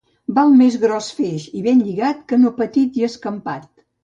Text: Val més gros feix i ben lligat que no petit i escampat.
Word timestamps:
Val 0.37 0.53
més 0.61 0.77
gros 0.85 1.09
feix 1.17 1.45
i 1.59 1.61
ben 1.67 1.83
lligat 1.89 2.25
que 2.33 2.41
no 2.47 2.53
petit 2.63 2.99
i 3.03 3.07
escampat. 3.11 3.71